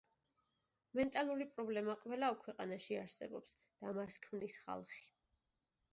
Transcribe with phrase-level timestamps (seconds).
[0.99, 3.55] მენტალური პრობლემა ყველა ქვეყანაში არსებობს
[3.85, 5.05] და მას ქმნის ხალხი.